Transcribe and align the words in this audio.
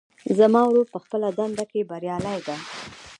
زما 0.37 0.61
ورور 0.67 0.85
په 0.93 0.97
خپله 1.03 1.27
دنده 1.37 1.65
کې 1.71 1.87
بریالۍ 1.89 2.39
ده 2.47 2.57